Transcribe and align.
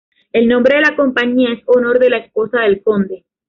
El 0.33 0.47
nombre 0.47 0.77
de 0.77 0.81
la 0.81 0.95
compañía 0.95 1.53
es 1.53 1.61
honor 1.67 1.99
de 1.99 2.09
la 2.09 2.17
esposa 2.17 2.61
del 2.61 2.81
conde. 2.81 3.23